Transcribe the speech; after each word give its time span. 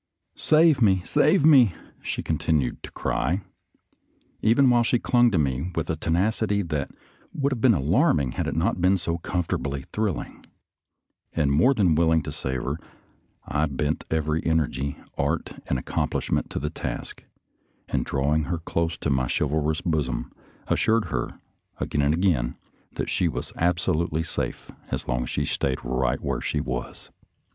"Save 0.51 0.81
me, 0.81 1.03
save 1.05 1.45
me!" 1.45 1.75
she 2.01 2.23
continued 2.23 2.81
to 2.81 2.89
cry, 2.91 3.41
even 4.41 4.67
while 4.67 4.81
she 4.81 4.97
clung 4.97 5.29
to 5.29 5.37
me 5.37 5.71
with 5.75 5.91
a 5.91 5.95
tenacity 5.95 6.63
that 6.63 6.89
would 7.35 7.51
have 7.51 7.61
been 7.61 7.75
alarming 7.75 8.31
had 8.31 8.47
it 8.47 8.55
not 8.55 8.81
been 8.81 8.97
so 8.97 9.19
comfortably 9.19 9.83
thrilling; 9.93 10.43
and 11.33 11.51
more 11.51 11.75
than 11.75 11.93
willing 11.93 12.23
to 12.23 12.31
save 12.31 12.63
her, 12.63 12.79
I 13.45 13.67
bent 13.67 14.05
every 14.09 14.43
energy, 14.43 14.97
art, 15.19 15.51
and 15.67 15.77
accom 15.77 16.09
plishment 16.09 16.49
to 16.49 16.57
the 16.57 16.71
task, 16.71 17.23
and 17.87 18.03
drawing 18.03 18.45
her 18.45 18.57
close 18.57 18.97
to 18.97 19.11
my 19.11 19.27
chivalrous 19.27 19.81
bosom, 19.81 20.31
assured 20.65 21.09
her, 21.11 21.39
again 21.79 22.01
and 22.01 22.19
214 22.19 22.25
SOLDIER'S 22.25 22.25
LETTERS 22.25 22.25
TO 22.25 22.25
CHARMING 22.25 22.27
NELLIE 22.27 22.31
again, 22.39 22.57
that 22.93 23.09
she 23.11 23.27
was 23.27 23.53
absolutely 23.55 24.23
safe 24.23 24.71
as 24.89 25.07
long 25.07 25.21
as 25.21 25.29
she 25.29 25.45
stayed 25.45 25.77
right 25.85 26.19
where 26.21 26.41
she 26.41 26.59
was. 26.59 27.11